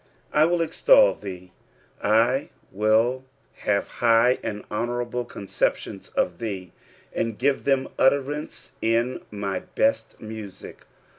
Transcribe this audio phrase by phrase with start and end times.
[0.33, 1.51] "I wiB extol thee."
[2.01, 3.23] I nill
[3.57, 6.71] have high and honourable conceptioiiB of tbee,
[7.15, 10.85] ■nd give them utterance in my hert music.